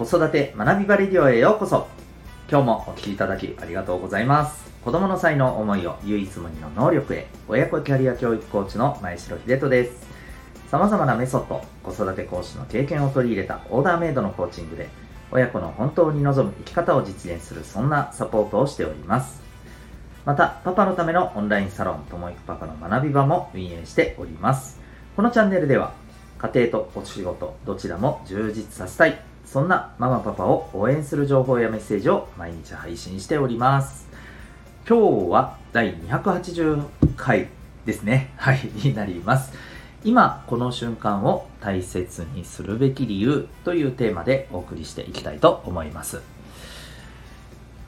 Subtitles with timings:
[0.00, 1.86] 子育て学びバレディオへようこそ。
[2.50, 4.64] 今日もお聴きいただきありがとうございます。
[4.82, 7.26] 子供の才能思いを唯一無二の能力へ。
[7.48, 10.06] 親子キャリア教育コーチの前城秀人です。
[10.70, 14.88] 様々なメソッド子育て講師の経験を取り入れたオーダーメイドのコーチングで
[15.30, 19.42] 親子の本当に望む生き方を実現するそんなサポートをしております。
[20.24, 24.80] またパパのためのオンラインサロンともいくパパの学び場も運営しております。
[25.14, 25.92] このチャンネルでは
[26.38, 29.29] 家庭とお仕事どちらも充実させたい。
[29.50, 34.06] そんなママパパを応援する情報やメッセージを毎日配信しております。
[34.88, 36.84] 今日は第280
[37.16, 37.48] 回
[37.84, 38.30] ですね。
[38.36, 39.52] はいになります。
[40.04, 46.20] 今この瞬間を大切にするべき理由というテーマでお送りしていきたいと思います。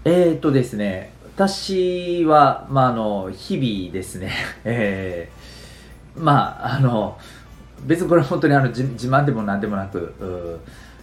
[0.05, 4.33] えーとですね私は、まあ、あの日々ですね、
[4.65, 7.17] えー、まああの
[7.84, 10.59] 別にこれは本当にあの自慢でも何でもなく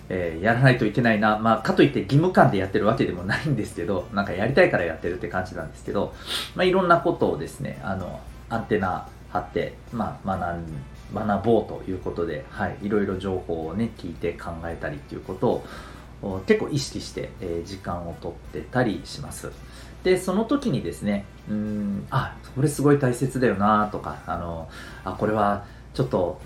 [0.10, 6.14] えー、やらないといけないな、まあ、かといって義務感でやってるわけでもないんですけど、 なんかやりたいからやってるって感じなんですけど、
[6.56, 10.66] まあ、いろんなことをですね、あの、アンテナ張って、まあ、学ん
[11.14, 15.64] 学ぼうということで、はい、いろいろ情報をね、聞いて考えたりっていうこと
[16.22, 19.52] を結構意識して、えー、時間をとってたりします。
[20.04, 24.70] で、その時にですね、うん、あ、これすごい大切だよなとか、あの、
[25.04, 26.40] あ、これはちょっと、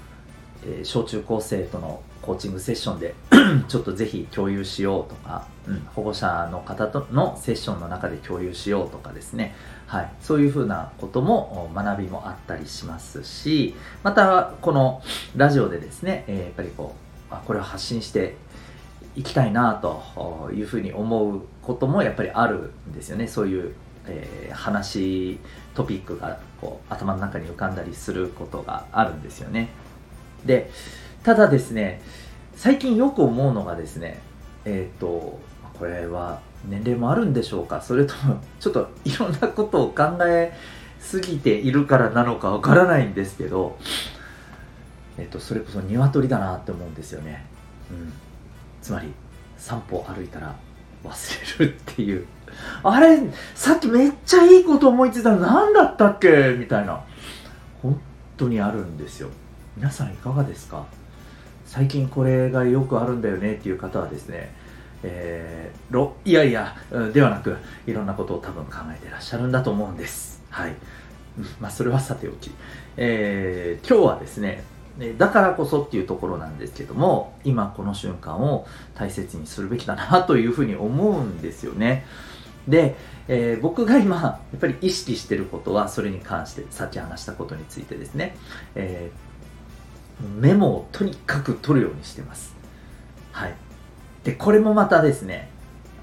[0.65, 3.13] えー、小中高生とのコーチングセッションで
[3.67, 9.55] ちょっとぜひ共有しようとか、うん、保護者の方とのセッションの中で共有しようとかですね、
[9.87, 15.01] はい、そういうふうなことも学びもあったりしますしまたこの
[15.35, 16.95] ラジオでですね、やっぱりこ
[17.31, 18.35] うこれを発信して
[19.15, 23.27] いきたいなというふうに思うこともやっぱりあるんですよね。
[23.27, 23.75] そういう、
[24.07, 25.39] えー、話
[25.75, 29.69] トピックがこう頭の中に浮かんだりすることがあるんですよね。
[30.45, 30.71] で
[31.23, 32.01] ただですね、
[32.55, 34.21] 最近よく思うのがですね、
[34.65, 35.39] えっ、ー、と、
[35.77, 36.39] これは
[36.69, 37.81] 年齢もあるんでしょうか？
[37.81, 40.53] それとも、ちょっといろんなことを考え
[40.99, 43.77] すぎているからなのかわからないんですけど、
[45.17, 47.45] えっ、ー、と、それこそ鶏だなって思うんですよね。
[47.91, 48.13] うん。
[48.81, 49.11] つまり、
[49.57, 50.55] 散歩歩いたら
[51.03, 52.25] 忘れるっていう。
[52.83, 53.19] あれ、
[53.55, 56.55] さっきめっちゃいいこと思いついたの何だったっけ？
[56.57, 57.03] みたいな。
[57.81, 57.99] 本
[58.37, 59.29] 当にあるんですよ。
[59.75, 60.85] 皆さんいかがですか？
[61.73, 64.53] 最近これがよくあるんだよねっていう方はですね、
[65.01, 66.75] えー、いやいや、
[67.11, 67.57] ではなく、
[67.87, 70.43] いろんなことを多分考えてらっしゃるんだと思うんです。
[70.51, 70.75] はい。
[71.59, 72.51] まあ、それはさておき。
[72.95, 74.63] えー、今日はですね、
[75.17, 82.05] だからこそっていうところなんですけども、今この瞬間を大切にするべきだなというふうに思うんですよね。
[82.67, 82.95] で、
[83.27, 88.37] えー、僕が今、やっぱり意識してることは、それに関して、さっき話したことについてですね、
[88.75, 89.32] えー
[90.23, 92.55] メモをとにかく取るようにしてます。
[93.31, 93.55] はい。
[94.23, 95.49] で、これもまたですね、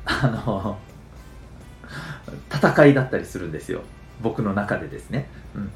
[0.05, 0.79] あの、
[2.53, 3.83] 戦いだったりするんですよ。
[4.23, 5.29] 僕の中でですね。
[5.55, 5.71] うん。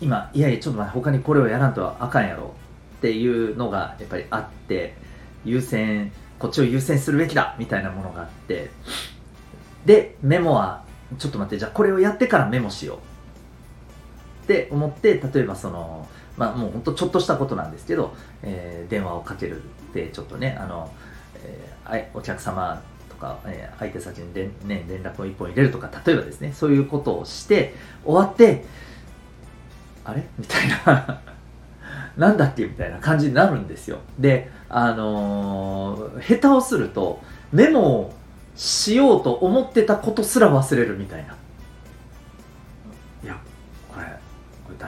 [0.00, 2.54] 今、いやいや、ちょっと待って、他にこれをやらんとあかんやろ
[2.98, 4.96] っていうのがやっぱりあって、
[5.44, 8.70] 優先、こっちを優先するべきだみたいなものがあって、
[9.86, 10.84] で、メモは、
[11.18, 20.90] ちょっと待って、じゃあこれをやってからメモしようって思って、例えばその、まあ、もう本当ちょっとしたことなんですけど、えー、電話をかけるってちょっとねあの、
[21.42, 28.64] えー、お客様とか、えー、相手先に連,、ね、連絡を一本入れるとか例えばですねそういうことをして終わって
[30.04, 30.24] あれ？
[30.38, 31.20] みたいな。
[32.16, 32.64] なんだっけ？
[32.64, 33.98] みたいな感じになるんですよ。
[34.18, 37.20] であのー、下手をすると
[37.52, 38.14] メモを
[38.54, 41.36] しようと思ってたことすら忘れるみたいな。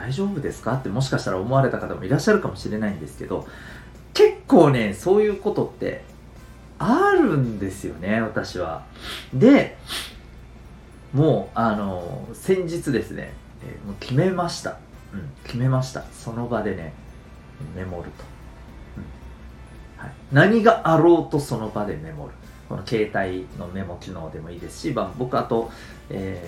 [0.01, 0.77] 大丈夫ですか？
[0.77, 3.47] ってもしかしたら思われた方もいらっしゃるかもしれないんですけど
[4.15, 6.03] 結構ねそういうことって
[6.79, 8.83] あるんですよね私は。
[9.31, 9.77] で
[11.13, 13.31] もうあの先日ですね、
[13.63, 14.79] えー、もう決めました、
[15.13, 16.03] うん、決めました。
[16.11, 16.93] その場でね
[17.75, 18.23] メモると、
[18.97, 20.03] うん。
[20.03, 22.33] はい、何があろうとその場でメモる。
[22.71, 25.69] この携帯のメモ機能でもいいですし、まあ、僕あと、
[26.09, 26.41] え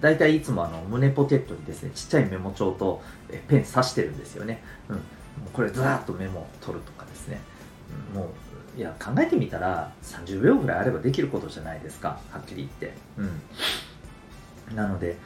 [0.00, 3.00] ー、大体いつもあの胸ポケットにですねちっちゃいメモ帳と
[3.46, 5.00] ペン刺してるんですよね、うん、
[5.52, 7.40] これずらっとメモを取るとかですね、
[8.12, 8.30] も
[8.76, 12.18] ういや考えてみたら30秒ぐらいあればできることじゃないですか。
[12.32, 15.16] はっきり言って、うん、なので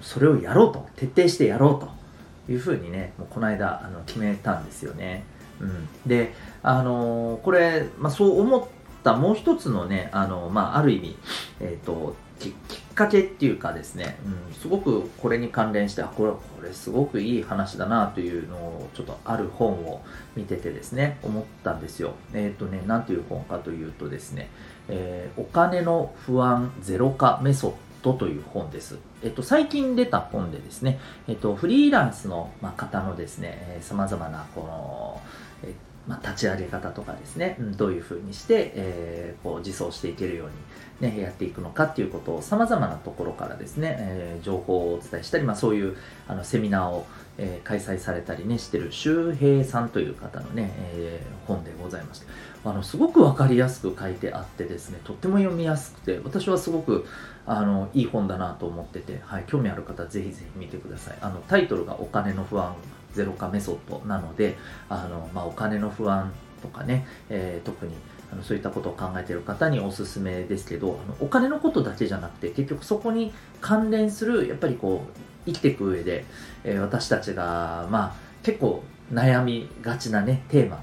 [0.00, 0.88] それをやろうと。
[0.96, 1.80] 徹底してやろう
[2.48, 5.24] というふうにねもうこの間あの決めたんですよね、
[5.60, 6.32] うん、で
[6.62, 11.16] あのー、これ、まあ、そう思ってったもう一つのね、あの、まあ、ある意味、
[11.60, 12.52] えっ、ー、と、きっ
[12.94, 20.02] かけっていうかですね、うん、すごくこれに関連してあこれこれすごくいい話だなというのをちょっとある本を
[20.34, 24.48] 見ててですね思ったんですよえっ、ー、とね何ていう本かというとですね、
[24.88, 28.98] えー、お金の不安ゼロ化メソッドという本です。
[29.22, 30.98] えっと、最近出た本でですね、
[31.28, 35.20] えっと、フリーランスの方のですね、えー、様々なこの、
[36.10, 40.46] まあ、立ち上げ方とかですね、うん、どういうふうにして、えー、こう自走していけるよ
[41.00, 45.96] うに、ね、やっていくのかっていうことを様々なところからですね、えー、情報をお伝えしたり、まあ、そういう
[46.26, 47.06] あのセミナーを、
[47.38, 52.26] えー、開催されたりねしてる周平さんという方のね、え、本でございまして
[52.64, 57.06] あのすごく分かりやすく書いてあってですねとっても読みやすくて私はすごく
[57.46, 61.18] あのいい本だなと思ってて、はい、興味ある方ぜひぜひ見てください。
[61.20, 62.74] あのタイトルが「お金の不安
[63.14, 64.56] ゼロ化メソッドなので
[64.88, 67.94] あの、まあ、お金の不安とかね、えー、特に
[68.32, 76.24] あのそういったことを考えている方におすすめですけどあのお金のことだけじゃなくて結局そこに関連するやっぱりこう生きていく上で、
[76.64, 80.82] えー、私たちがまあ結構悩みがちなねテーマ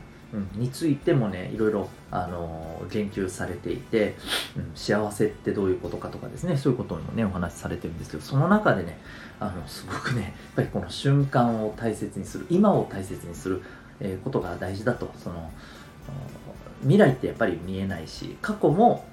[0.55, 4.15] についてもねいろいろ、あの言及されていて、
[4.55, 8.97] うん、幸せってどういうことかとかですねそういうことにもねお話しされてるんですけどその中でね
[9.39, 13.61] あのすごくねやっぱりこの瞬間を大切にする今を大切にする、
[13.99, 15.51] え、ことが大事だとその
[16.81, 19.05] 未来ってやっぱり見えないし過去も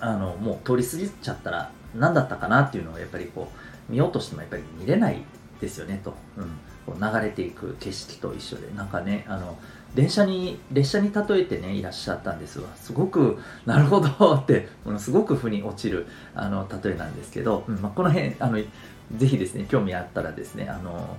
[0.00, 3.48] あのもう通り過ぎちゃったら何だったかなっていうのをやっぱりこ
[3.88, 5.22] う見ようとしてもやっぱり見れない
[5.60, 6.44] ですよねと、うん、
[6.86, 9.56] こう流れていく景色と一緒でなんかねあの
[9.94, 12.68] 電車に列車に例えてねいらっしゃったんですわ。
[12.76, 18.58] すごく なるほどってものすごく腑に落ちるあの例えなんですけど、うんまあ、この辺あの
[19.16, 21.16] ぜひですね興味あったらですねあの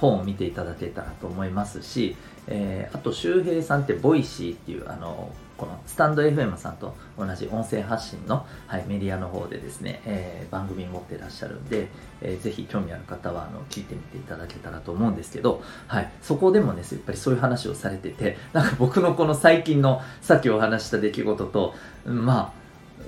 [0.00, 2.16] 本を見ていただけたらと思いますし、
[2.46, 5.30] えー、あと周平さんってボイシーっていうあの
[5.60, 11.88] このスタンド FM さんと同じ音声発信の、はい、メディアの方でですね、えー、番組持ってらっしゃるんで、
[12.22, 21.74] えー、ぜひ興味ある方はあの聞いてみていただけたらと思うんですけど、はい、そこでもねやっぱりそういう話をされててなんか僕のこの最近のさっきお話した出来事と
[22.06, 22.54] ま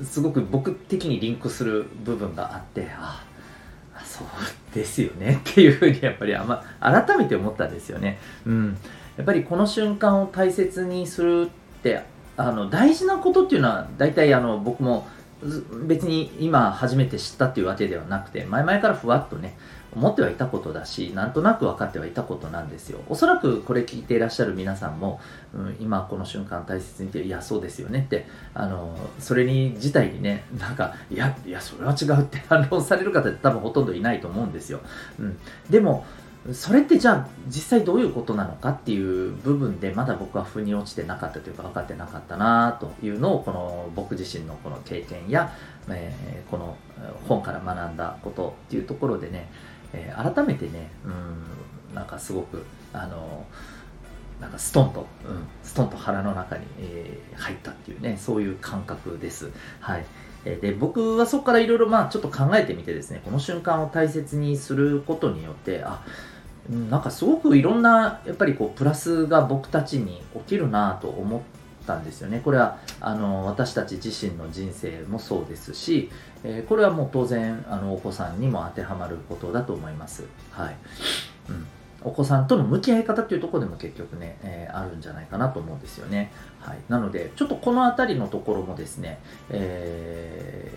[0.00, 3.24] あすごく僕的にリンクする部分があってあ
[4.04, 4.26] そう
[4.74, 8.18] ですよねっていうふうにやっぱりあ、ま、改めて思ったんですよね。
[8.44, 8.76] うん、
[9.16, 15.06] やっぱりこの瞬間を大切にするってあの大事なことっていうのは大体あの僕も
[15.86, 19.56] 別に今初めて知ったっていうわけではなくて前々からふわっとね
[19.94, 23.00] 思ってはいたことだしなんとなく分かってはいたことなんですよ。
[23.08, 25.20] おそらくこれ聞いていらっしゃる皆さんも、
[25.54, 34.80] うん、今この瞬間大切にっていやそうですよねってあのそれに自体にねなんかいやいやそれは違うって反論される方って多分ほとんどいないと思うんですよ、
[35.18, 35.38] うん、
[35.68, 36.06] でも
[36.52, 45.52] それってじゃあ実際どういうことなのかっていう部分でまだ僕は腑に落ちてなかったというか分かってなかったなというのをこの僕自身のこの経験や、
[45.88, 46.76] えー、この
[47.28, 49.48] 本から学んだことっていうところでね、
[49.92, 53.46] えー、改めてねうんなんかすごくあの
[54.40, 59.52] なんかストンと、うん、ストンと腹の中に、えー、入ったっていうねそういう感覚です。
[59.78, 60.04] はい
[60.44, 66.04] で僕はそこからいろいろまあちょっと考えてみてですねこの瞬間を大切にすることによってあ
[66.68, 71.40] なんかすごくいろんなやっぱりこうプラスが僕たちに起きるなと思っ
[71.86, 72.40] たんですよね。
[72.44, 76.10] これはあの私たち自身の人生もそうですし、
[76.44, 80.24] えー、これはもう当然あのお子さんにも当てはまることだと思います。
[80.52, 80.76] はい。
[81.48, 81.66] うん。
[82.04, 86.32] お子さんとの向き合い方っていうところでも結局ね、えー、あるんじゃないかなと思うんですよね。
[86.60, 86.78] はい。
[86.88, 90.70] なので、ちょっとこの辺りのところもですね、え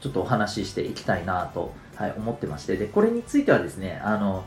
[0.00, 4.44] ー、ちょっとお話ししていきたいなと、はい、思ってまして、で、これについてはですね、あの、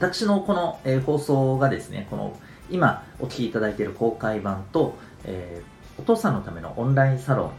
[0.00, 2.36] 私のこの、えー、放送がですね、この
[2.70, 7.50] 今お聞きいただいている公開版と、えー、お父さんのためのオンラインサロン、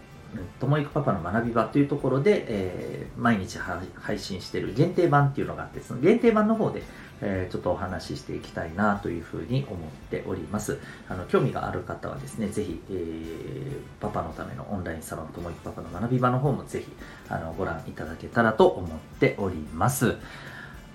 [0.60, 6.84] ともいくパパの学び場というところで、えー、毎日配信している限定版っていうのがあって、その限定版の方で、
[7.21, 10.79] えー、ちょっとお話ししていきたいなというふうに思っております。
[11.09, 16.88] あの興味がある方はですね、ぜひ、えー、パパのためのオンラインサロンともいくパパの学び場の方もぜひ
[17.29, 20.15] あのご覧いただけたらと思っております。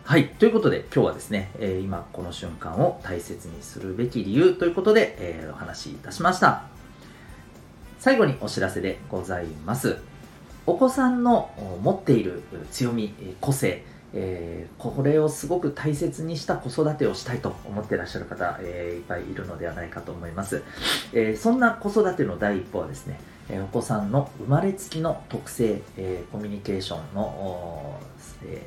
[0.04, 0.28] はい。
[0.30, 6.64] ということで、今日はですね、えー、今この瞬間を大切にするべき理由ということで、えー、お話しいたしました。
[8.00, 9.98] 最後にお知らせでございます。
[10.66, 11.50] お子さんの
[11.82, 13.84] 持っている強み、個性、
[14.14, 20.62] えー、これをすごく大切にした子育てをしたいと思ってらっしゃる方、えー、いっぱいいるのではないかと思います。
[21.12, 27.99] えー、そんな子育ての第一歩はですね、えお子さんの生まれつきの特性、えコミュニケーションの、
[28.45, 28.66] え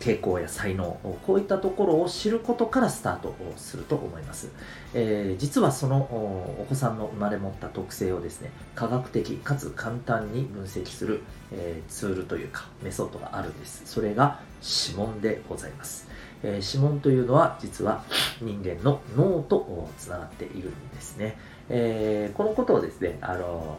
[0.00, 4.50] 傾向や才能こういったところを知ることからスタートすると思います、
[4.94, 11.20] えー、実はそのお子さんの生まれ持った特性をですね科学的かつ簡単に分析する、
[11.52, 13.82] えー、ツールというかメソッドがあるんです。
[13.84, 16.08] それが指紋でございます、
[16.42, 18.04] えー、指紋というのは実は
[18.40, 21.36] 人間の脳とつながっているんですね、
[21.68, 23.78] えこのことをですねあの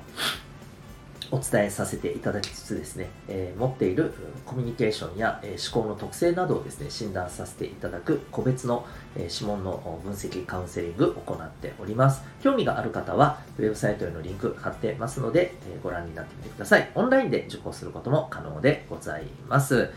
[1.31, 4.13] お伝えさせていただきつつですね、えー、持っている
[4.45, 8.85] コミュニケーションや、え、思考の特性などをですね、診断させていただく個別の、
[9.15, 12.21] え、指紋の分析カウンセリングを行っております。
[12.41, 16.91] 興味がある方は、ウェブサイトへのリンク貼ってますので、えご覧になってみてください。
[16.95, 19.89] オンラインで受講することも可能でございます。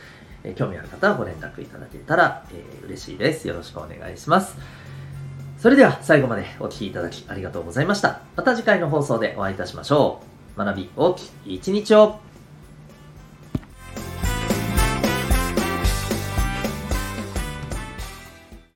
[0.45, 3.49] え興味ある方はご連絡いただけたら、え嬉しいです。
[3.49, 4.57] よろしくお願いします。
[5.59, 8.21] それでは最後までお聴きいただきありがとうございました。
[8.37, 10.34] また次回の放送でお会いいたしましょう。
[10.57, 12.19] 学び大きい一日を。